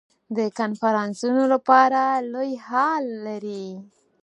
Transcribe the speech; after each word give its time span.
د 0.37 0.39
کنفرانسونو 0.59 1.43
لپاره 1.53 2.01
لوی 2.33 2.51
هال 2.67 3.03
لري. 3.25 3.65